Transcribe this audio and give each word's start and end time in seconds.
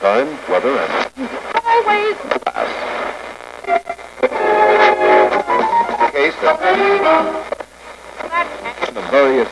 time, 0.00 0.28
weather, 0.48 0.78
and 0.78 0.90
Highways. 1.66 2.16
case 6.12 6.38
of 6.44 6.56
the 8.94 9.02
various 9.10 9.48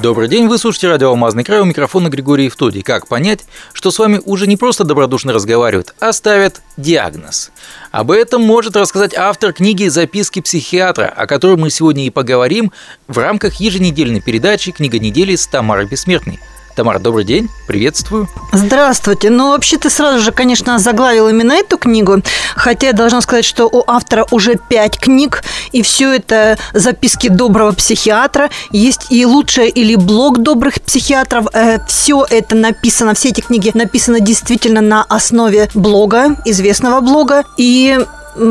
Добрый 0.00 0.26
день, 0.26 0.48
вы 0.48 0.58
слушаете 0.58 0.88
радио 0.88 1.10
«Алмазный 1.10 1.44
край», 1.44 1.60
у 1.60 1.64
микрофона 1.64 2.08
Григорий 2.08 2.46
Евтодий. 2.46 2.82
Как 2.82 3.06
понять, 3.06 3.44
что 3.72 3.92
с 3.92 4.00
вами 4.00 4.20
уже 4.24 4.48
не 4.48 4.56
просто 4.56 4.82
добродушно 4.82 5.32
разговаривают, 5.32 5.94
а 6.00 6.12
ставят 6.12 6.60
диагноз? 6.76 7.52
Об 7.92 8.10
этом 8.10 8.42
может 8.42 8.74
рассказать 8.74 9.14
автор 9.14 9.52
книги 9.52 9.86
«Записки 9.86 10.40
психиатра», 10.40 11.06
о 11.06 11.26
которой 11.26 11.56
мы 11.56 11.70
сегодня 11.70 12.04
и 12.04 12.10
поговорим 12.10 12.72
в 13.06 13.18
рамках 13.18 13.60
еженедельной 13.60 14.20
передачи 14.20 14.72
«Книга 14.72 14.98
недели» 14.98 15.36
с 15.36 15.46
Тамарой 15.46 15.86
Бессмертной. 15.86 16.40
Тамара, 16.74 16.98
добрый 16.98 17.24
день, 17.24 17.50
приветствую. 17.66 18.28
Здравствуйте. 18.50 19.28
Ну, 19.28 19.50
вообще, 19.50 19.76
ты 19.76 19.90
сразу 19.90 20.20
же, 20.20 20.32
конечно, 20.32 20.78
заглавил 20.78 21.28
именно 21.28 21.52
эту 21.52 21.76
книгу, 21.76 22.22
хотя 22.56 22.88
я 22.88 22.92
должна 22.94 23.20
сказать, 23.20 23.44
что 23.44 23.66
у 23.66 23.84
автора 23.86 24.26
уже 24.30 24.54
пять 24.54 24.98
книг, 24.98 25.42
и 25.72 25.82
все 25.82 26.14
это 26.14 26.56
записки 26.72 27.28
доброго 27.28 27.72
психиатра. 27.72 28.48
Есть 28.70 29.08
и 29.10 29.26
лучшее 29.26 29.68
или 29.68 29.96
блог 29.96 30.38
добрых 30.38 30.80
психиатров. 30.80 31.46
Все 31.86 32.26
это 32.28 32.56
написано, 32.56 33.12
все 33.14 33.28
эти 33.28 33.42
книги 33.42 33.70
написаны 33.74 34.20
действительно 34.20 34.80
на 34.80 35.02
основе 35.02 35.68
блога, 35.74 36.36
известного 36.46 37.00
блога, 37.00 37.44
и 37.58 37.98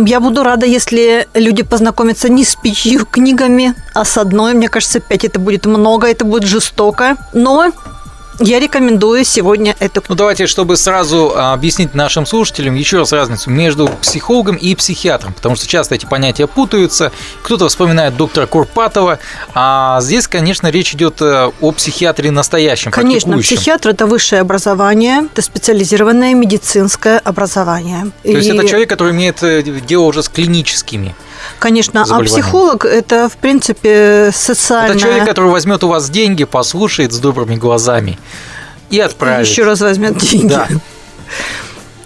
я 0.05 0.19
буду 0.19 0.43
рада, 0.43 0.67
если 0.67 1.27
люди 1.33 1.63
познакомятся 1.63 2.29
не 2.29 2.45
с 2.45 2.55
пятью 2.55 3.03
книгами, 3.03 3.73
а 3.95 4.05
с 4.05 4.15
одной. 4.15 4.53
Мне 4.53 4.69
кажется, 4.69 4.99
пять 4.99 5.25
это 5.25 5.39
будет 5.39 5.65
много, 5.65 6.05
это 6.05 6.23
будет 6.23 6.43
жестоко. 6.43 7.17
Но 7.33 7.71
я 8.41 8.59
рекомендую 8.59 9.23
сегодня 9.23 9.75
эту 9.79 10.03
Ну, 10.07 10.15
давайте, 10.15 10.47
чтобы 10.47 10.77
сразу 10.77 11.33
а, 11.35 11.53
объяснить 11.53 11.93
нашим 11.93 12.25
слушателям 12.25 12.75
еще 12.75 12.97
раз 12.97 13.11
разницу 13.11 13.49
между 13.49 13.87
психологом 13.87 14.55
и 14.55 14.75
психиатром, 14.75 15.33
потому 15.33 15.55
что 15.55 15.67
часто 15.67 15.95
эти 15.95 16.05
понятия 16.05 16.47
путаются. 16.47 17.11
Кто-то 17.43 17.67
вспоминает 17.67 18.17
доктора 18.17 18.47
Курпатова, 18.47 19.19
а 19.53 19.99
здесь, 20.01 20.27
конечно, 20.27 20.67
речь 20.67 20.93
идет 20.93 21.21
э, 21.21 21.51
о 21.61 21.71
психиатре 21.71 22.31
настоящем, 22.31 22.91
Конечно, 22.91 23.37
психиатр– 23.37 23.89
это 23.91 24.05
высшее 24.05 24.41
образование, 24.41 25.25
это 25.31 25.41
специализированное 25.41 26.33
медицинское 26.33 27.19
образование. 27.19 28.11
То 28.23 28.29
есть 28.29 28.49
это 28.49 28.67
человек, 28.67 28.89
который 28.89 29.13
имеет 29.13 29.41
э, 29.43 29.61
дело 29.63 30.03
уже 30.03 30.23
с 30.23 30.29
клиническими. 30.29 31.15
Конечно, 31.59 32.05
а 32.09 32.19
психолог– 32.21 32.85
это, 32.85 33.29
в 33.29 33.37
принципе, 33.37 34.31
социальное... 34.33 34.91
Это 34.91 34.99
человек, 34.99 35.25
который 35.25 35.51
возьмет 35.51 35.83
у 35.83 35.87
вас 35.87 36.09
деньги, 36.09 36.43
послушает 36.43 37.13
с 37.13 37.19
добрыми 37.19 37.55
глазами 37.55 38.17
и 38.89 38.99
отправит. 38.99 39.47
Еще 39.47 39.63
раз 39.63 39.81
возьмет 39.81 40.17
деньги. 40.17 40.47
Да. 40.47 40.67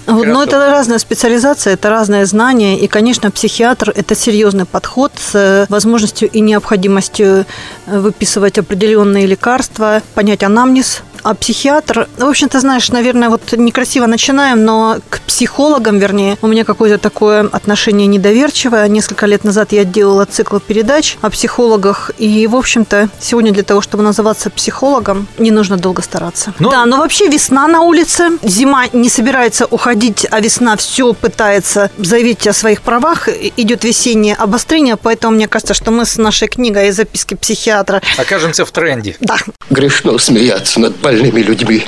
Вот, 0.08 0.28
но 0.28 0.44
это 0.44 0.58
разная 0.70 1.00
специализация, 1.00 1.73
это 1.73 1.90
разное 1.90 2.26
знание, 2.26 2.78
и, 2.78 2.88
конечно, 2.88 3.32
психиатр– 3.32 3.92
это 3.96 4.14
серьезный 4.14 4.66
подход 4.66 5.12
с 5.18 5.34
э, 5.34 5.66
возможностью 5.70 6.30
и 6.30 6.42
необходимостью 6.42 7.46
э, 7.88 8.00
выписывать 8.00 8.60
определенные 8.60 9.26
лекарства, 9.26 10.04
понять 10.14 10.44
анамнез. 10.44 11.02
А 11.26 11.34
психиатр, 11.34 12.08
в 12.20 12.23
общем-то, 12.23 12.59
знаешь, 12.59 12.90
наверное, 12.90 13.30
вот 13.30 13.42
некрасиво 13.54 14.06
начинаем, 14.06 14.64
но 14.64 15.00
к 15.09 15.22
психологам, 15.22 15.98
вернее, 15.98 16.38
у 16.44 16.48
меня 16.48 16.64
какое-то 16.64 17.00
такое 17.00 17.50
отношение 17.52 18.06
недоверчивое. 18.06 18.88
Несколько 18.88 19.26
лет 19.26 19.44
назад 19.44 19.72
я 19.72 19.86
делала 19.86 20.26
цикл 20.26 20.59
передач 20.59 21.17
о 21.22 21.32
психологах, 21.32 22.12
и, 22.20 22.45
в 22.45 22.56
общем-то, 22.56 23.09
сегодня 23.20 23.52
для 23.52 23.64
того, 23.64 23.82
чтобы 23.82 24.04
называться 24.04 24.52
психологом, 24.52 25.26
не 25.40 25.50
нужно 25.50 25.78
долго 25.78 26.04
стараться. 26.04 26.54
Ну- 26.59 26.70
да, 26.70 26.86
но 26.86 26.98
вообще 26.98 27.28
весна 27.28 27.67
на 27.67 27.82
улице, 27.82 28.30
зима 28.44 28.84
не 28.94 29.10
собирается 29.10 29.66
уходить, 29.66 30.28
а 30.30 30.39
весна 30.39 30.78
все 30.78 31.12
пытается 31.14 31.89
заявить 31.98 32.45
о 32.45 32.54
своих 32.54 32.84
правах, 32.84 33.30
идет 33.58 33.84
весеннее 33.84 34.36
обострение, 34.36 34.95
поэтому 34.95 35.38
мне 35.38 35.48
кажется, 35.48 35.73
что 35.73 35.89
мы 35.89 36.05
с 36.05 36.17
нашей 36.17 36.48
книгой 36.48 36.89
и 36.89 36.92
записки 36.92 37.33
психиатра, 37.33 38.04
Окажемся 38.16 38.64
в 38.64 38.70
тренде. 38.70 39.16
да, 39.22 39.38
Грешно 39.72 40.20
смеяться 40.20 40.80
над 40.80 40.95
больными 41.15 41.39
людьми. 41.39 41.86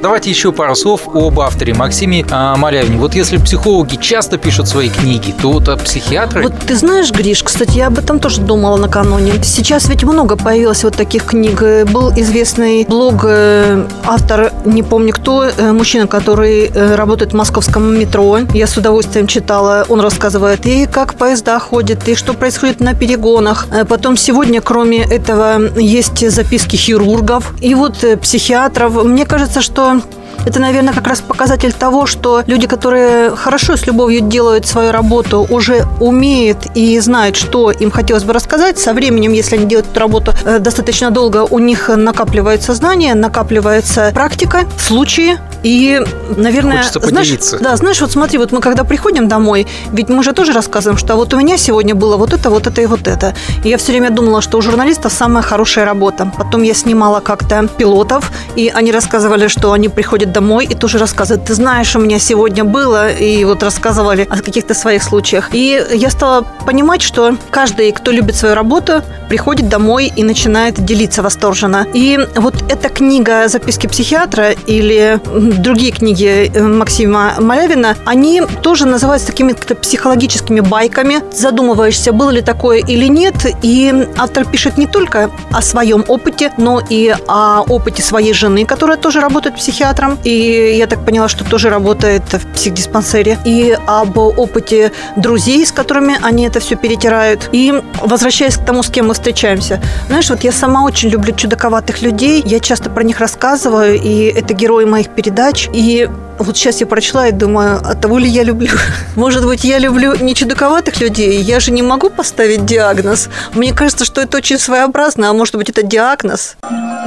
Давайте 0.00 0.30
еще 0.30 0.52
пару 0.52 0.76
слов 0.76 1.08
об 1.12 1.40
авторе 1.40 1.74
Максиме 1.74 2.24
а, 2.30 2.56
Малявине. 2.56 2.98
Вот 2.98 3.14
если 3.14 3.36
психологи 3.36 3.96
часто 3.96 4.38
пишут 4.38 4.68
свои 4.68 4.90
книги, 4.90 5.34
то 5.42 5.50
вот 5.50 5.68
а 5.68 5.76
психиатры... 5.76 6.42
Вот 6.44 6.52
ты 6.66 6.76
знаешь, 6.76 7.10
Гриш, 7.10 7.42
кстати, 7.42 7.78
я 7.78 7.88
об 7.88 7.98
этом 7.98 8.20
тоже 8.20 8.40
думала 8.40 8.76
накануне. 8.76 9.32
Сейчас 9.42 9.88
ведь 9.88 10.04
много 10.04 10.36
появилось 10.36 10.84
вот 10.84 10.96
таких 10.96 11.24
книг. 11.24 11.60
Был 11.90 12.12
известный 12.12 12.84
блог, 12.84 13.24
э, 13.24 13.86
автор, 14.04 14.52
не 14.64 14.84
помню 14.84 15.12
кто, 15.12 15.46
э, 15.46 15.72
мужчина, 15.72 16.06
который 16.06 16.70
э, 16.72 16.94
работает 16.94 17.32
в 17.32 17.36
московском 17.36 17.98
метро. 17.98 18.38
Я 18.54 18.68
с 18.68 18.76
удовольствием 18.76 19.26
читала. 19.26 19.84
Он 19.88 20.00
рассказывает 20.00 20.64
и 20.64 20.86
как 20.86 21.14
поезда 21.14 21.58
ходят, 21.58 22.06
и 22.06 22.14
что 22.14 22.34
происходит 22.34 22.78
на 22.78 22.94
перегонах. 22.94 23.66
Потом 23.88 24.16
сегодня, 24.16 24.60
кроме 24.60 25.02
этого, 25.02 25.60
есть 25.76 26.30
записки 26.30 26.76
хирургов 26.76 27.52
и 27.60 27.74
вот 27.74 28.04
психиатров. 28.22 29.04
Мне 29.04 29.26
кажется, 29.26 29.60
что 29.60 29.97
это, 30.46 30.60
наверное, 30.60 30.94
как 30.94 31.06
раз 31.06 31.20
показатель 31.20 31.72
того, 31.72 32.06
что 32.06 32.42
люди, 32.46 32.66
которые 32.66 33.30
хорошо 33.36 33.76
с 33.76 33.86
любовью 33.86 34.20
делают 34.20 34.66
свою 34.66 34.92
работу, 34.92 35.46
уже 35.50 35.84
умеют 36.00 36.58
и 36.74 36.98
знают, 37.00 37.36
что 37.36 37.70
им 37.70 37.90
хотелось 37.90 38.24
бы 38.24 38.32
рассказать. 38.32 38.78
Со 38.78 38.92
временем, 38.92 39.32
если 39.32 39.56
они 39.56 39.66
делают 39.66 39.90
эту 39.90 40.00
работу 40.00 40.32
э, 40.44 40.58
достаточно 40.58 41.10
долго, 41.10 41.44
у 41.50 41.58
них 41.58 41.88
накапливается 41.88 42.74
знание, 42.74 43.14
накапливается 43.14 44.10
практика, 44.14 44.64
случаи. 44.78 45.38
И, 45.62 46.00
наверное, 46.36 46.78
Хочется 46.78 47.00
знаешь, 47.08 47.38
да, 47.60 47.76
знаешь, 47.76 48.00
вот 48.00 48.12
смотри, 48.12 48.38
вот 48.38 48.52
мы 48.52 48.60
когда 48.60 48.84
приходим 48.84 49.28
домой, 49.28 49.66
ведь 49.92 50.08
мы 50.08 50.22
же 50.22 50.32
тоже 50.32 50.52
рассказываем, 50.52 50.98
что 50.98 51.16
вот 51.16 51.34
у 51.34 51.38
меня 51.38 51.56
сегодня 51.56 51.94
было 51.94 52.16
вот 52.16 52.32
это, 52.32 52.50
вот 52.50 52.66
это 52.66 52.80
и 52.80 52.86
вот 52.86 53.06
это. 53.08 53.34
И 53.64 53.68
я 53.68 53.76
все 53.78 53.92
время 53.92 54.10
думала, 54.10 54.40
что 54.40 54.58
у 54.58 54.62
журналистов 54.62 55.12
самая 55.12 55.42
хорошая 55.42 55.84
работа. 55.84 56.32
Потом 56.36 56.62
я 56.62 56.74
снимала 56.74 57.20
как-то 57.20 57.68
пилотов, 57.76 58.30
и 58.56 58.68
они 58.74 58.92
рассказывали, 58.92 59.48
что 59.48 59.72
они 59.72 59.88
приходят 59.88 60.32
домой 60.32 60.66
и 60.66 60.74
тоже 60.74 60.98
рассказывают, 60.98 61.46
ты 61.46 61.54
знаешь, 61.54 61.94
у 61.96 61.98
меня 61.98 62.18
сегодня 62.18 62.64
было, 62.64 63.10
и 63.10 63.44
вот 63.44 63.62
рассказывали 63.62 64.26
о 64.28 64.36
каких-то 64.36 64.74
своих 64.74 65.02
случаях. 65.02 65.50
И 65.52 65.84
я 65.92 66.10
стала 66.10 66.46
понимать, 66.66 67.02
что 67.02 67.36
каждый, 67.50 67.92
кто 67.92 68.10
любит 68.12 68.36
свою 68.36 68.54
работу, 68.54 69.02
приходит 69.28 69.68
домой 69.68 70.12
и 70.14 70.22
начинает 70.22 70.84
делиться 70.84 71.22
восторженно. 71.22 71.86
И 71.92 72.18
вот 72.36 72.54
эта 72.68 72.88
книга 72.88 73.48
«Записки 73.48 73.86
психиатра» 73.86 74.52
или 74.66 75.20
другие 75.50 75.92
книги 75.92 76.50
э, 76.52 76.62
Максима 76.62 77.34
Малявина, 77.38 77.96
они 78.04 78.42
тоже 78.62 78.86
называются 78.86 79.28
такими 79.28 79.52
как-то 79.52 79.74
психологическими 79.74 80.60
байками. 80.60 81.22
Задумываешься, 81.32 82.12
было 82.12 82.30
ли 82.30 82.42
такое 82.42 82.78
или 82.78 83.06
нет. 83.06 83.34
И 83.62 84.06
автор 84.16 84.44
пишет 84.44 84.78
не 84.78 84.86
только 84.86 85.30
о 85.50 85.62
своем 85.62 86.04
опыте, 86.08 86.52
но 86.56 86.80
и 86.88 87.14
о 87.26 87.62
опыте 87.62 88.02
своей 88.02 88.32
жены, 88.32 88.64
которая 88.64 88.96
тоже 88.96 89.20
работает 89.20 89.56
психиатром. 89.56 90.18
И 90.24 90.74
я 90.76 90.86
так 90.86 91.04
поняла, 91.04 91.28
что 91.28 91.44
тоже 91.44 91.70
работает 91.70 92.22
в 92.32 92.52
психдиспансере. 92.52 93.38
И 93.44 93.76
об 93.86 94.18
опыте 94.18 94.92
друзей, 95.16 95.64
с 95.66 95.72
которыми 95.72 96.18
они 96.22 96.46
это 96.46 96.60
все 96.60 96.76
перетирают. 96.76 97.48
И 97.52 97.82
возвращаясь 98.02 98.56
к 98.56 98.64
тому, 98.64 98.82
с 98.82 98.90
кем 98.90 99.08
мы 99.08 99.14
встречаемся. 99.14 99.80
Знаешь, 100.08 100.30
вот 100.30 100.44
я 100.44 100.52
сама 100.52 100.84
очень 100.84 101.08
люблю 101.08 101.34
чудаковатых 101.34 102.02
людей. 102.02 102.42
Я 102.44 102.60
часто 102.60 102.90
про 102.90 103.02
них 103.02 103.20
рассказываю, 103.20 104.00
и 104.00 104.24
это 104.24 104.54
герои 104.54 104.84
моих 104.84 105.08
передач. 105.08 105.37
И 105.72 106.10
вот 106.38 106.56
сейчас 106.56 106.80
я 106.80 106.86
прочла 106.86 107.28
и 107.28 107.32
думаю, 107.32 107.80
а 107.84 107.94
того 107.94 108.18
ли 108.18 108.28
я 108.28 108.42
люблю? 108.42 108.72
Может 109.16 109.46
быть, 109.46 109.62
я 109.62 109.78
люблю 109.78 110.16
не 110.16 110.34
чудаковатых 110.34 111.00
людей? 111.00 111.40
Я 111.40 111.60
же 111.60 111.70
не 111.70 111.82
могу 111.82 112.10
поставить 112.10 112.64
диагноз. 112.64 113.28
Мне 113.54 113.72
кажется, 113.72 114.04
что 114.04 114.20
это 114.20 114.38
очень 114.38 114.58
своеобразно, 114.58 115.30
а 115.30 115.32
может 115.32 115.54
быть, 115.54 115.70
это 115.70 115.84
диагноз. 115.84 116.56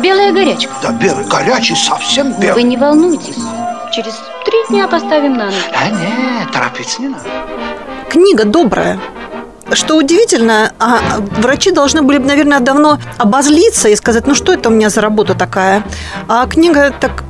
Белая 0.01 0.31
горячка. 0.31 0.71
Да 0.81 0.91
белый, 0.91 1.25
горячий, 1.25 1.75
совсем 1.75 2.33
Вы 2.33 2.41
белый. 2.41 2.63
не 2.63 2.77
волнуйтесь. 2.77 3.35
Через 3.91 4.13
три 4.45 4.57
дня 4.69 4.87
поставим 4.87 5.33
на 5.33 5.45
ноги. 5.47 5.55
А 5.75 5.89
нет, 5.89 6.51
торопиться 6.53 7.01
не 7.01 7.09
надо. 7.09 7.25
Книга 8.09 8.45
добрая. 8.45 8.97
Что 9.73 9.95
удивительно, 9.95 10.73
а 10.79 10.99
врачи 11.37 11.71
должны 11.71 12.01
были 12.01 12.17
бы, 12.17 12.25
наверное, 12.27 12.59
давно 12.59 12.99
обозлиться 13.17 13.87
и 13.87 13.95
сказать, 13.95 14.27
ну 14.27 14.35
что 14.35 14.51
это 14.53 14.69
у 14.69 14.71
меня 14.71 14.89
за 14.89 14.99
работа 15.01 15.33
такая. 15.33 15.83
А 16.27 16.45
книга 16.47 16.93
так 16.99 17.20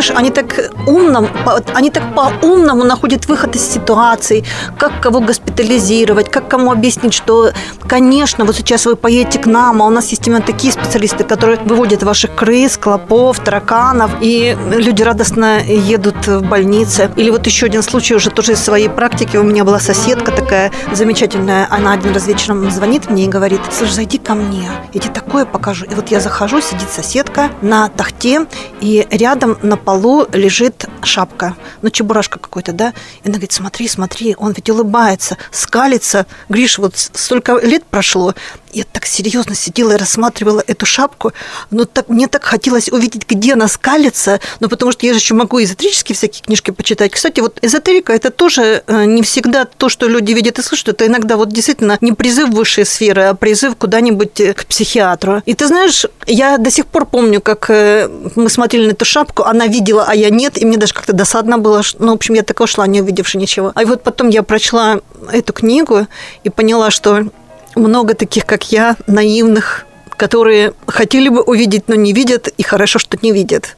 знаешь, 0.00 0.18
они 0.18 0.30
так 0.30 0.70
умно, 0.86 1.28
они 1.74 1.90
так 1.90 2.14
по-умному 2.14 2.84
находят 2.84 3.26
выход 3.26 3.54
из 3.56 3.68
ситуации, 3.68 4.44
как 4.78 5.00
кого 5.00 5.20
госпитализировать, 5.20 6.30
как 6.30 6.48
кому 6.48 6.72
объяснить, 6.72 7.12
что, 7.12 7.52
конечно, 7.86 8.44
вот 8.44 8.56
сейчас 8.56 8.86
вы 8.86 8.96
поедете 8.96 9.38
к 9.38 9.46
нам, 9.46 9.82
а 9.82 9.86
у 9.86 9.90
нас 9.90 10.08
есть 10.10 10.26
именно 10.26 10.40
такие 10.40 10.72
специалисты, 10.72 11.24
которые 11.24 11.58
выводят 11.58 12.02
ваших 12.02 12.34
крыс, 12.34 12.76
клопов, 12.76 13.38
тараканов, 13.40 14.10
и 14.20 14.56
люди 14.70 15.02
радостно 15.02 15.60
едут 15.60 16.26
в 16.26 16.42
больнице. 16.42 17.10
Или 17.16 17.30
вот 17.30 17.46
еще 17.46 17.66
один 17.66 17.82
случай 17.82 18.14
уже 18.14 18.30
тоже 18.30 18.52
из 18.52 18.60
своей 18.60 18.88
практики. 18.88 19.36
У 19.36 19.42
меня 19.42 19.64
была 19.64 19.80
соседка 19.80 20.32
такая 20.32 20.72
замечательная, 20.92 21.66
она 21.70 21.92
один 21.92 22.14
раз 22.14 22.26
вечером 22.26 22.70
звонит 22.70 23.10
мне 23.10 23.24
и 23.24 23.28
говорит, 23.28 23.60
слушай, 23.70 23.92
зайди 23.92 24.18
ко 24.18 24.34
мне, 24.34 24.70
я 24.94 25.00
тебе 25.00 25.12
такое 25.12 25.44
покажу. 25.44 25.84
И 25.84 25.94
вот 25.94 26.10
я 26.10 26.20
захожу, 26.20 26.60
сидит 26.60 26.88
соседка 26.90 27.50
на 27.60 27.88
тахте, 27.88 28.46
и 28.80 29.06
рядом 29.10 29.58
на 29.62 29.76
полу 29.76 29.89
лежит 30.32 30.86
шапка, 31.02 31.56
ну, 31.82 31.90
чебурашка 31.90 32.38
какой-то, 32.38 32.72
да? 32.72 32.92
И 33.22 33.28
она 33.28 33.34
говорит, 33.34 33.52
смотри, 33.52 33.88
смотри, 33.88 34.34
он 34.38 34.52
ведь 34.52 34.70
улыбается, 34.70 35.38
скалится. 35.50 36.26
Гриш, 36.48 36.78
вот 36.78 36.96
столько 36.96 37.58
лет 37.58 37.84
прошло, 37.84 38.34
я 38.72 38.84
так 38.84 39.06
серьезно 39.06 39.54
сидела 39.54 39.92
и 39.92 39.96
рассматривала 39.96 40.62
эту 40.66 40.86
шапку, 40.86 41.32
но 41.70 41.84
так, 41.84 42.08
мне 42.08 42.28
так 42.28 42.44
хотелось 42.44 42.88
увидеть, 42.88 43.28
где 43.28 43.54
она 43.54 43.68
скалится, 43.68 44.40
ну, 44.60 44.68
потому 44.68 44.92
что 44.92 45.06
я 45.06 45.12
же 45.12 45.18
еще 45.18 45.34
могу 45.34 45.62
эзотерические 45.62 46.16
всякие 46.16 46.42
книжки 46.42 46.70
почитать. 46.70 47.12
Кстати, 47.12 47.40
вот 47.40 47.58
эзотерика– 47.62 48.12
это 48.14 48.30
тоже 48.30 48.82
э, 48.86 49.04
не 49.04 49.22
всегда 49.22 49.64
то, 49.64 49.88
что 49.88 50.08
люди 50.08 50.32
видят 50.32 50.58
и 50.58 50.62
слышат, 50.62 50.88
это 50.88 51.06
иногда 51.06 51.36
вот 51.36 51.50
действительно 51.50 51.98
не 52.00 52.12
призыв 52.12 52.50
в 52.50 52.54
высшие 52.54 52.84
сферы, 52.84 53.22
а 53.22 53.34
призыв 53.34 53.76
куда-нибудь 53.76 54.40
э, 54.40 54.54
к 54.54 54.66
психиатру. 54.66 55.42
И 55.46 55.54
ты 55.54 55.66
знаешь, 55.66 56.06
я 56.26 56.58
до 56.58 56.70
сих 56.70 56.86
пор 56.86 57.06
помню, 57.06 57.40
как 57.40 57.70
э, 57.70 58.08
мы 58.36 58.48
смотрели 58.48 58.86
на 58.86 58.92
эту 58.92 59.04
шапку, 59.04 59.44
она 59.44 59.66
видела, 59.70 60.04
а 60.06 60.14
я 60.14 60.30
нет, 60.30 60.60
и 60.60 60.66
мне 60.66 60.76
даже 60.76 60.92
как-то 60.92 61.12
досадно 61.12 61.58
было, 61.58 61.82
ну, 61.98 62.12
в 62.12 62.14
общем, 62.16 62.34
я 62.34 62.42
такого 62.42 62.66
шла, 62.66 62.86
не 62.86 63.00
увидевши 63.00 63.38
ничего. 63.38 63.72
А 63.74 63.84
вот 63.84 64.02
потом 64.02 64.28
я 64.28 64.42
прочла 64.42 65.00
эту 65.32 65.52
книгу 65.52 66.06
и 66.44 66.50
поняла, 66.50 66.90
что 66.90 67.26
много 67.74 68.14
таких, 68.14 68.46
как 68.46 68.70
я, 68.72 68.96
наивных, 69.06 69.86
которые 70.16 70.74
хотели 70.86 71.28
бы 71.28 71.40
увидеть, 71.40 71.84
но 71.88 71.94
не 71.94 72.12
видят, 72.12 72.48
и 72.48 72.62
хорошо, 72.62 72.98
что 72.98 73.16
не 73.22 73.32
видят. 73.32 73.76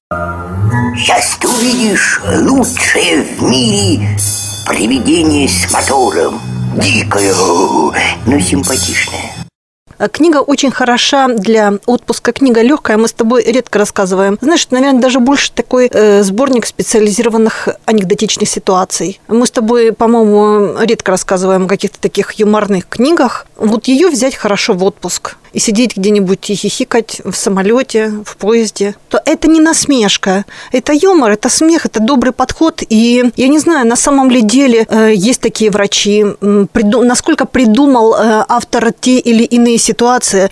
Сейчас 0.96 1.38
ты 1.40 1.48
увидишь 1.48 2.20
лучшее 2.40 3.22
в 3.38 3.42
мире 3.42 4.18
привидение 4.66 5.48
с 5.48 5.72
мотором. 5.72 6.40
Дикое, 6.76 7.32
но 8.26 8.40
симпатичное. 8.40 9.31
Э, 10.02 10.08
книга 10.08 10.38
очень 10.38 10.70
хороша 10.70 11.28
для 11.28 11.74
отпуска. 11.86 12.32
Книга 12.32 12.62
легкая, 12.62 12.96
мы 12.96 13.08
с 13.08 13.12
тобой 13.12 13.44
редко 13.44 13.78
рассказываем. 13.78 14.38
Знаешь, 14.40 14.66
наверное, 14.70 15.00
даже 15.00 15.20
больше 15.20 15.52
такой 15.52 15.88
э, 15.92 16.22
сборник 16.22 16.66
специализированных 16.66 17.68
анекдотичных 17.84 18.48
ситуаций. 18.48 19.20
Мы 19.28 19.46
с 19.46 19.50
тобой, 19.50 19.92
по-моему, 19.92 20.80
редко 20.82 21.12
рассказываем 21.12 21.64
о 21.64 21.68
каких-то 21.68 22.00
таких 22.00 22.32
юморных 22.32 22.88
книгах. 22.88 23.46
Вот 23.56 23.86
ее 23.86 24.08
взять 24.08 24.34
хорошо 24.34 24.74
в 24.74 24.82
отпуск 24.84 25.36
и 25.52 25.58
сидеть 25.58 25.96
где-нибудь 25.96 26.50
и 26.50 26.54
хихикать 26.54 27.20
в 27.24 27.34
самолете, 27.34 28.12
в 28.24 28.36
поезде, 28.36 28.94
то 29.08 29.20
это 29.24 29.48
не 29.48 29.60
насмешка. 29.60 30.44
Это 30.72 30.92
юмор, 30.92 31.32
это 31.32 31.48
смех, 31.48 31.86
это 31.86 32.00
добрый 32.00 32.32
подход. 32.32 32.82
И 32.88 33.30
я 33.36 33.48
не 33.48 33.58
знаю, 33.58 33.86
на 33.86 33.96
самом 33.96 34.30
ли 34.30 34.42
деле 34.42 34.86
э, 34.88 35.12
есть 35.14 35.40
такие 35.40 35.70
врачи, 35.70 36.24
приду, 36.72 37.04
насколько 37.04 37.44
придумал 37.44 38.14
э, 38.14 38.44
автор 38.48 38.92
те 38.92 39.18
или 39.18 39.44
иные 39.44 39.78
ситуации. 39.78 39.91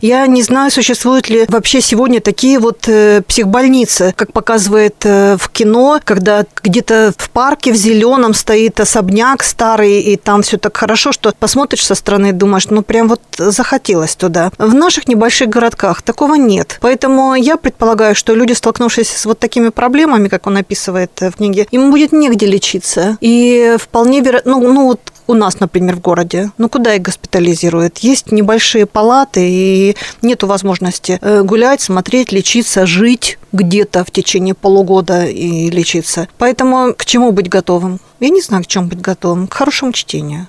Я 0.01 0.27
не 0.27 0.43
знаю, 0.43 0.71
существуют 0.71 1.29
ли 1.29 1.47
вообще 1.49 1.81
сегодня 1.81 2.21
такие 2.21 2.59
вот 2.59 2.85
э, 2.87 3.23
психбольницы, 3.27 4.15
как 4.17 4.33
показывает 4.33 5.05
в 5.05 5.49
кино, 5.53 6.01
когда 6.05 6.45
где-то 6.63 7.13
в 7.17 7.31
парке 7.31 7.73
в 7.73 7.77
зеленом 7.77 8.35
стоит 8.35 8.81
особняк 8.81 9.43
старый, 9.43 10.01
и 10.01 10.17
там 10.17 10.43
все 10.43 10.59
так 10.59 10.77
хорошо, 10.77 11.13
что 11.13 11.33
посмотришь 11.39 11.85
со 11.85 11.95
стороны 11.95 12.31
и 12.31 12.33
думаешь, 12.33 12.67
ну 12.69 12.83
прям 12.83 13.09
вот 13.09 13.21
захотелось 13.39 14.17
туда. 14.17 14.51
В 14.59 14.75
наших 14.75 15.09
небольших 15.09 15.49
городках 15.49 16.03
такого 16.03 16.35
нет. 16.35 16.79
Поэтому 16.81 17.35
я 17.35 17.57
предполагаю, 17.57 18.15
что 18.15 18.35
люди, 18.35 18.53
столкнувшись 18.53 19.09
с 19.09 19.25
вот 19.27 19.39
такими 19.39 19.69
проблемами, 19.69 20.29
как 20.29 20.47
он 20.47 20.57
описывает 20.57 21.11
в 21.21 21.33
книге, 21.33 21.67
им 21.71 21.91
будет 21.91 22.13
негде 22.13 22.47
лечиться. 22.47 23.17
И 23.21 23.77
вполне 23.79 24.21
вероятно, 24.21 24.53
ну, 24.53 24.73
ну 24.73 24.87
вот 24.87 25.01
у 25.31 25.35
нас, 25.35 25.61
например, 25.61 25.97
в 25.97 26.01
городе, 26.01 26.51
ну 26.59 26.69
куда 26.69 26.95
их 26.95 27.03
госпитализируют? 27.03 27.99
Есть 27.99 28.33
небольшие 28.33 28.85
палаты, 28.85 29.41
и 29.43 29.97
нет 30.23 30.43
возможности 30.43 31.19
э, 31.21 31.43
гулять, 31.43 31.81
смотреть, 31.81 32.33
лечиться, 32.33 32.85
жить 32.85 33.39
где-то 33.53 34.05
в 34.05 34.11
течение 34.11 34.55
полугода 34.55 35.25
и 35.25 35.71
лечиться. 35.71 36.29
Поэтому 36.39 36.95
к 36.95 37.05
чему 37.05 37.31
быть 37.31 37.49
готовым? 37.49 38.01
Я 38.19 38.31
не 38.31 38.43
знаю, 38.43 38.65
к 38.65 38.67
чему 38.67 38.89
быть 38.89 39.01
готовым. 39.01 39.47
К 39.47 39.55
хорошему 39.55 39.93
чтению. 39.93 40.49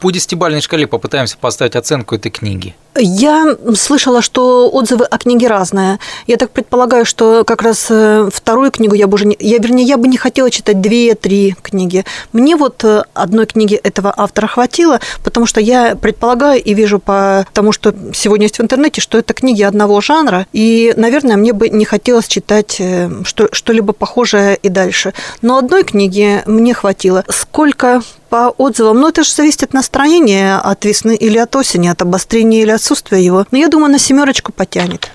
По 0.00 0.10
десятибалльной 0.10 0.62
шкале 0.62 0.86
попытаемся 0.86 1.36
поставить 1.36 1.76
оценку 1.76 2.14
этой 2.14 2.30
книги. 2.30 2.74
Я 2.96 3.56
слышала, 3.76 4.20
что 4.20 4.68
отзывы 4.68 5.04
о 5.04 5.18
книге 5.18 5.46
разные. 5.46 5.98
Я 6.26 6.36
так 6.36 6.50
предполагаю, 6.50 7.04
что 7.04 7.44
как 7.44 7.62
раз 7.62 7.86
э, 7.88 8.28
вторую 8.32 8.72
книгу 8.72 8.94
я 8.94 9.06
бы 9.06 9.14
уже 9.14 9.26
не... 9.26 9.36
Я, 9.38 9.58
вернее, 9.58 9.84
я 9.84 9.96
бы 9.96 10.08
не 10.08 10.16
хотела 10.16 10.50
читать 10.50 10.80
две-три 10.80 11.54
книги. 11.62 12.04
Мне 12.32 12.56
вот 12.56 12.82
э, 12.82 13.04
одной 13.14 13.46
книги 13.46 13.76
этого 13.76 14.12
автора 14.16 14.48
хватило, 14.48 15.00
потому 15.22 15.46
что 15.46 15.60
я 15.60 15.94
предполагаю 15.94 16.62
и 16.62 16.74
вижу 16.74 16.98
по 16.98 17.46
тому, 17.52 17.70
что 17.70 17.94
сегодня 18.12 18.46
есть 18.46 18.58
в 18.58 18.62
интернете, 18.62 19.00
что 19.00 19.18
это 19.18 19.34
книги 19.34 19.62
одного 19.62 20.00
жанра, 20.00 20.46
и, 20.52 20.92
наверное, 20.96 21.36
мне 21.36 21.52
бы 21.52 21.68
не 21.68 21.84
хотелось 21.84 22.26
читать 22.26 22.76
э, 22.80 23.08
что, 23.24 23.48
что-либо 23.52 23.92
похожее 23.92 24.56
и 24.56 24.68
дальше. 24.68 25.14
Но 25.42 25.58
одной 25.58 25.84
книги 25.84 26.42
мне 26.46 26.74
хватило. 26.74 27.24
Сколько 27.28 28.02
по 28.30 28.54
отзывам, 28.56 29.00
ну 29.00 29.08
это 29.08 29.24
же 29.24 29.32
зависит 29.32 29.64
от 29.64 29.72
настроения, 29.74 30.56
от 30.56 30.84
весны 30.84 31.16
или 31.16 31.36
от 31.36 31.54
осени, 31.56 31.88
от 31.88 32.00
обострения 32.00 32.62
или 32.62 32.70
отсутствие 32.80 33.24
его. 33.24 33.46
Но 33.50 33.58
я 33.58 33.68
думаю, 33.68 33.92
на 33.92 33.98
семерочку 33.98 34.52
потянет. 34.52 35.10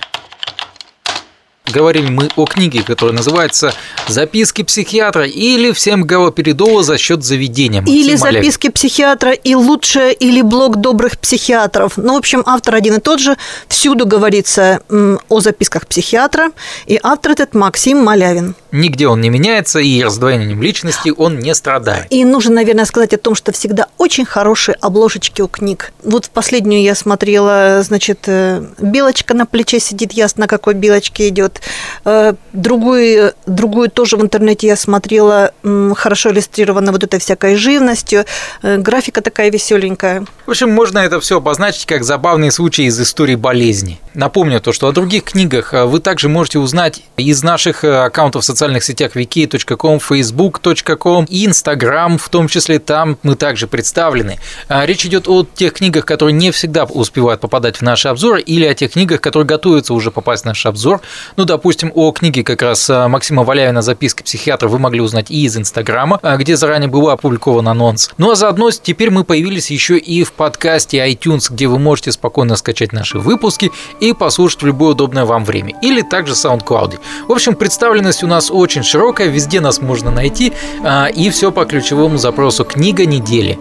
Говорим 1.72 2.14
мы 2.14 2.28
о 2.36 2.44
книге, 2.44 2.82
которая 2.84 3.14
называется 3.16 3.74
«Записки 4.06 4.62
психиатра» 4.62 5.26
или 5.26 5.72
«Всем 5.72 6.04
галоперидола 6.04 6.84
за 6.84 6.96
счет 6.96 7.24
заведения». 7.24 7.80
Максим 7.80 7.96
или 7.96 8.16
Малявин. 8.16 8.42
«Записки 8.42 8.68
психиатра» 8.68 9.32
и 9.32 9.54
«Лучшее» 9.56 10.14
или 10.14 10.42
«Блог 10.42 10.76
добрых 10.76 11.18
психиатров». 11.18 11.96
Ну, 11.96 12.14
в 12.14 12.18
общем, 12.18 12.44
автор 12.46 12.76
один 12.76 12.94
и 12.94 13.00
тот 13.00 13.18
же. 13.18 13.36
Всюду 13.66 14.06
говорится 14.06 14.80
о 15.28 15.40
записках 15.40 15.88
психиатра. 15.88 16.52
И 16.86 17.00
автор 17.02 17.32
этот 17.32 17.54
Максим 17.54 18.04
Малявин. 18.04 18.54
Нигде 18.70 19.08
он 19.08 19.20
не 19.20 19.28
меняется, 19.28 19.80
и 19.80 20.02
раздвоением 20.02 20.62
личности 20.62 21.12
он 21.16 21.38
не 21.38 21.54
страдает. 21.54 22.06
И 22.10 22.24
нужно, 22.24 22.54
наверное, 22.54 22.84
сказать 22.84 23.12
о 23.14 23.18
том, 23.18 23.34
что 23.34 23.50
всегда 23.50 23.88
очень 23.98 24.24
хорошие 24.24 24.76
обложечки 24.80 25.42
у 25.42 25.48
книг. 25.48 25.92
Вот 26.04 26.26
в 26.26 26.30
последнюю 26.30 26.82
я 26.82 26.94
смотрела, 26.94 27.82
значит, 27.82 28.20
э, 28.26 28.64
белочка 28.78 29.34
на 29.34 29.46
плече 29.46 29.80
сидит, 29.80 30.12
ясно, 30.12 30.46
какой 30.46 30.74
белочке 30.74 31.28
идет 31.28 31.55
Э, 32.04 32.34
другую, 32.52 33.34
другую 33.46 33.90
тоже 33.90 34.16
в 34.16 34.22
интернете 34.22 34.68
я 34.68 34.76
смотрела, 34.76 35.52
хорошо 35.94 36.30
иллюстрирована 36.30 36.92
вот 36.92 37.02
этой 37.02 37.18
всякой 37.18 37.56
живностью. 37.56 38.24
Э, 38.62 38.76
графика 38.78 39.22
такая 39.22 39.50
веселенькая. 39.50 40.24
В 40.46 40.50
общем, 40.50 40.70
можно 40.70 40.98
это 40.98 41.20
все 41.20 41.38
обозначить 41.38 41.86
как 41.86 42.04
забавные 42.04 42.52
случаи 42.52 42.84
из 42.84 43.00
истории 43.00 43.34
болезни. 43.34 44.00
Напомню 44.14 44.60
то, 44.60 44.72
что 44.72 44.88
о 44.88 44.92
других 44.92 45.24
книгах 45.24 45.74
э, 45.74 45.84
вы 45.84 46.00
также 46.00 46.28
можете 46.28 46.58
узнать 46.58 47.02
из 47.16 47.42
наших 47.42 47.82
аккаунтов 47.82 48.42
в 48.42 48.46
социальных 48.46 48.84
сетях 48.84 49.16
wiki.com, 49.16 49.98
facebook.com 49.98 51.24
и 51.28 51.46
Instagram, 51.46 52.18
в 52.18 52.28
том 52.28 52.48
числе 52.48 52.78
там 52.78 53.18
мы 53.22 53.34
также 53.34 53.66
представлены. 53.66 54.38
Речь 54.68 55.04
идет 55.06 55.28
о 55.28 55.44
тех 55.44 55.72
книгах, 55.72 56.04
которые 56.06 56.34
не 56.34 56.50
всегда 56.50 56.84
успевают 56.84 57.40
попадать 57.40 57.76
в 57.76 57.82
наши 57.82 58.08
обзоры, 58.08 58.40
или 58.40 58.64
о 58.64 58.74
тех 58.74 58.92
книгах, 58.92 59.20
которые 59.20 59.46
готовятся 59.46 59.94
уже 59.94 60.10
попасть 60.10 60.42
в 60.42 60.46
наш 60.46 60.66
обзор, 60.66 61.00
ну, 61.36 61.44
допустим, 61.46 61.90
о 61.94 62.12
книге 62.12 62.42
как 62.44 62.60
раз 62.62 62.90
а, 62.90 63.08
Максима 63.08 63.44
Валяевина 63.44 63.80
«Записки 63.80 64.22
психиатра» 64.22 64.68
вы 64.68 64.78
могли 64.78 65.00
узнать 65.00 65.30
и 65.30 65.44
из 65.44 65.56
Инстаграма, 65.56 66.18
а, 66.22 66.36
где 66.36 66.56
заранее 66.56 66.88
был 66.88 67.08
опубликован 67.08 67.68
анонс. 67.68 68.10
Ну, 68.18 68.30
а 68.30 68.34
заодно 68.34 68.70
теперь 68.70 69.10
мы 69.10 69.24
появились 69.24 69.70
еще 69.70 69.96
и 69.96 70.24
в 70.24 70.32
подкасте 70.32 70.98
iTunes, 70.98 71.46
где 71.50 71.68
вы 71.68 71.78
можете 71.78 72.12
спокойно 72.12 72.56
скачать 72.56 72.92
наши 72.92 73.18
выпуски 73.18 73.70
и 74.00 74.12
послушать 74.12 74.62
в 74.62 74.66
любое 74.66 74.90
удобное 74.90 75.24
вам 75.24 75.44
время. 75.44 75.74
Или 75.80 76.02
также 76.02 76.34
SoundCloud. 76.34 76.98
В 77.28 77.32
общем, 77.32 77.54
представленность 77.54 78.22
у 78.22 78.26
нас 78.26 78.50
очень 78.50 78.82
широкая, 78.82 79.28
везде 79.28 79.60
нас 79.60 79.80
можно 79.80 80.10
найти, 80.10 80.52
а, 80.82 81.06
и 81.06 81.30
все 81.30 81.52
по 81.52 81.64
ключевому 81.64 82.18
запросу 82.18 82.64
«Книга 82.64 83.06
недели». 83.06 83.58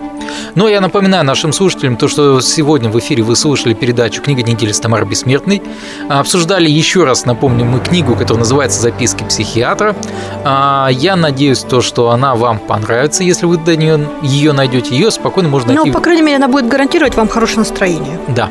Но 0.55 0.63
ну, 0.63 0.67
я 0.69 0.81
напоминаю 0.81 1.23
нашим 1.23 1.53
слушателям 1.53 1.97
то, 1.97 2.07
что 2.07 2.41
сегодня 2.41 2.89
в 2.89 2.97
эфире 2.99 3.23
вы 3.23 3.35
слушали 3.35 3.73
передачу 3.73 4.21
«Книга 4.21 4.41
недели» 4.41 4.71
с 4.71 4.79
Тамарой 4.79 5.07
Бессмертной. 5.07 5.61
Обсуждали 6.09 6.69
еще 6.69 7.03
раз, 7.03 7.25
напомню, 7.25 7.65
мы 7.75 7.81
книгу, 7.81 8.15
которая 8.15 8.39
называется 8.39 8.81
«Записки 8.81 9.23
психиатра». 9.23 9.95
А, 10.43 10.87
Я 10.91 11.15
надеюсь, 11.15 11.59
то, 11.59 11.81
что 11.81 12.09
она 12.09 12.35
вам 12.35 12.59
понравится, 12.59 13.23
если 13.23 13.45
вы 13.45 13.57
до 13.57 13.75
нее 13.75 14.07
ее 14.21 14.53
найдете. 14.53 14.95
Ее 14.95 15.11
спокойно 15.11 15.49
можно 15.49 15.73
найти. 15.73 15.89
Ну, 15.89 15.93
по 15.93 15.99
крайней 15.99 16.21
мере, 16.21 16.37
она 16.37 16.47
будет 16.47 16.67
гарантировать 16.67 17.15
вам 17.15 17.27
хорошее 17.27 17.59
настроение. 17.59 18.19
Да. 18.29 18.49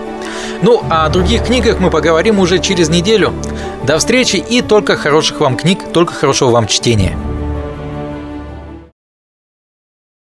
Ну, 0.62 0.82
о 0.90 1.08
других 1.08 1.44
книгах 1.44 1.80
мы 1.80 1.90
поговорим 1.90 2.38
уже 2.38 2.58
через 2.58 2.88
неделю. 2.88 3.32
До 3.84 3.98
встречи 3.98 4.36
и 4.36 4.60
только 4.60 4.96
хороших 4.96 5.40
вам 5.40 5.56
книг, 5.56 5.78
только 5.92 6.12
хорошего 6.12 6.50
вам 6.50 6.66
чтения. 6.66 7.16